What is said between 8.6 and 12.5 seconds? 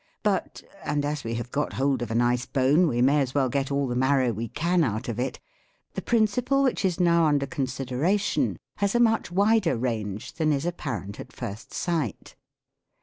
has a much wider range than is apparent at first sight.